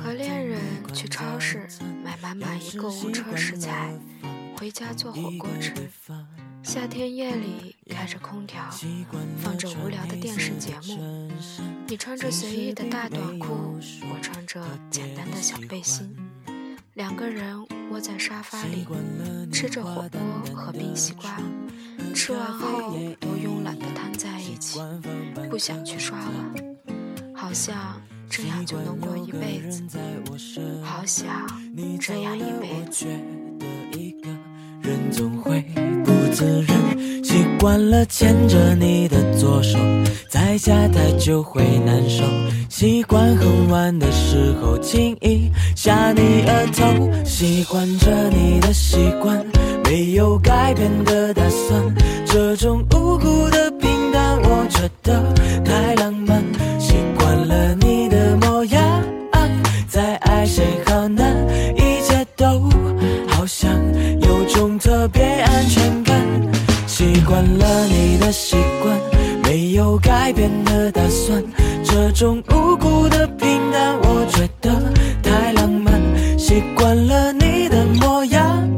[0.00, 0.60] 和恋人
[0.94, 1.66] 去超市
[2.04, 3.92] 买满满一购物车食材，
[4.56, 5.74] 回家做火锅吃。
[6.62, 8.62] 夏天夜里开着空调，
[9.38, 11.28] 放着无聊的电视节目。
[11.88, 13.80] 你穿着随意的大短裤，
[14.12, 16.16] 我穿着简单的小背心。
[16.94, 17.60] 两个人
[17.90, 18.86] 窝在沙发里，
[19.52, 21.36] 吃着火锅和冰西瓜。
[22.14, 24.78] 吃完后都慵懒地瘫在一起，
[25.50, 26.77] 不想去刷碗。
[27.48, 27.74] 好像
[28.28, 29.80] 这样就能过一辈子，
[30.82, 31.26] 好想
[31.98, 33.06] 这样一辈子。
[34.82, 35.64] 人总会
[36.04, 39.78] 不自然习惯了牵着你的左手，
[40.28, 42.22] 在家太久会难受。
[42.68, 49.42] 习惯很晚的时候亲一下你额头，习惯着你的习惯，
[49.84, 51.94] 没有改变的打算。
[52.26, 55.32] 这种无辜的平淡，我觉得
[55.64, 55.87] 太
[62.38, 62.70] 都
[63.26, 63.68] 好像
[64.20, 66.16] 有种特别安全感，
[66.86, 68.96] 习惯了你的习惯，
[69.42, 71.42] 没有改变的打算。
[71.84, 74.70] 这种无辜的平淡，我觉得
[75.20, 76.00] 太浪漫。
[76.38, 78.70] 习惯了你的模样，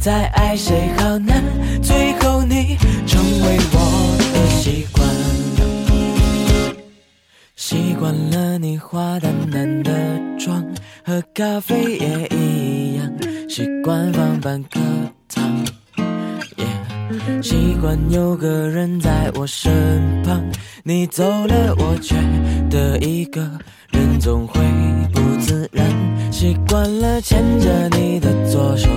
[0.00, 1.44] 再爱谁好难。
[1.80, 5.08] 最后你成为我的习惯，
[7.54, 9.92] 习惯了你化淡淡的
[10.38, 10.66] 妆，
[11.04, 12.59] 喝咖啡也一样，
[13.50, 14.78] 习惯放半颗
[15.34, 15.42] 糖。
[17.42, 20.40] 习惯有个人在我身旁，
[20.84, 22.14] 你走了，我觉
[22.70, 23.40] 得一个
[23.90, 24.60] 人总会
[25.12, 25.84] 不自然。
[26.30, 28.88] 习惯了牵着你的左手，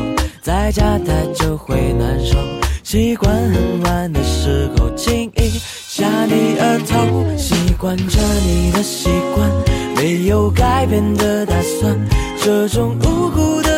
[0.43, 2.37] 在家太久会难受。
[2.83, 9.49] 习惯很晚的时候亲一下你额头，习惯着你的习惯，
[9.95, 11.97] 没有改变的打算。
[12.37, 13.72] 这种无辜的，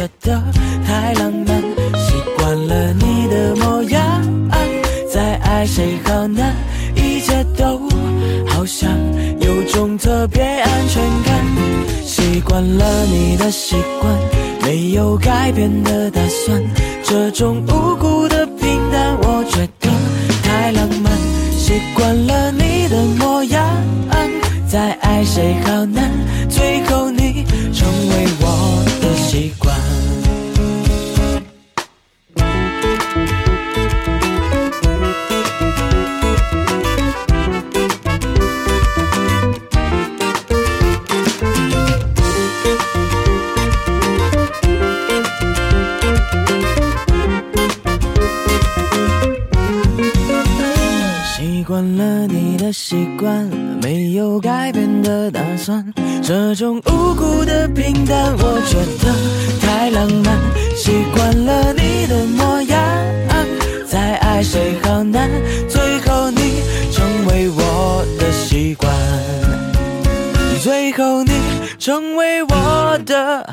[0.00, 0.42] 觉得
[0.86, 1.60] 太浪漫。
[1.98, 4.22] 习惯了你的模样，
[5.12, 6.56] 再爱谁好难，
[6.94, 7.78] 一切都
[8.48, 8.90] 好像
[9.40, 11.44] 有种特别安全感。
[12.02, 14.10] 习惯了你的习惯，
[14.62, 16.62] 没有改变的打算。
[17.04, 19.90] 这种无辜的平淡，我觉得
[20.42, 21.12] 太浪漫。
[21.58, 23.62] 习惯了你的模样，
[24.66, 26.10] 再爱谁好难，
[26.48, 27.10] 最后
[51.70, 53.48] 惯了你的习惯
[53.80, 58.76] 没有改变的打算，这种无辜的平淡，我觉
[59.06, 59.14] 得
[59.60, 60.36] 太浪漫。
[60.74, 62.76] 习惯了你的模样，
[63.86, 65.30] 再爱谁好难，
[65.68, 66.60] 最后你
[66.90, 68.92] 成为我的习惯，
[70.64, 71.30] 最后你
[71.78, 73.49] 成为我的